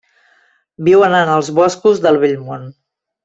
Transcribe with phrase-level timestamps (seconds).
[0.87, 2.65] Viuen en els boscos del Vell Món.